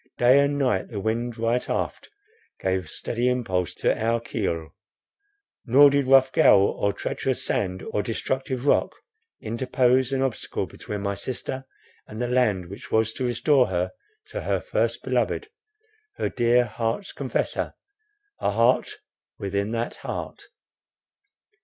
Day 0.17 0.39
and 0.43 0.57
night 0.57 0.87
the 0.87 0.99
wind 0.99 1.37
right 1.37 1.69
aft, 1.69 2.09
gave 2.59 2.89
steady 2.89 3.29
impulse 3.29 3.75
to 3.75 3.95
our 4.03 4.19
keel—nor 4.19 5.89
did 5.91 6.07
rough 6.07 6.31
gale, 6.33 6.55
or 6.75 6.91
treacherous 6.91 7.45
sand, 7.45 7.83
or 7.93 8.01
destructive 8.01 8.65
rock 8.65 8.95
interpose 9.41 10.11
an 10.11 10.23
obstacle 10.23 10.65
between 10.65 11.01
my 11.01 11.13
sister 11.13 11.65
and 12.07 12.19
the 12.19 12.27
land 12.27 12.65
which 12.67 12.91
was 12.91 13.13
to 13.13 13.27
restore 13.27 13.67
her 13.67 13.91
to 14.25 14.41
her 14.41 14.59
first 14.59 15.03
beloved, 15.03 15.49
Her 16.15 16.29
dear 16.29 16.65
heart's 16.65 17.11
confessor—a 17.11 17.71
heart 18.49 18.95
within 19.37 19.69
that 19.69 19.97
heart. 19.97 20.47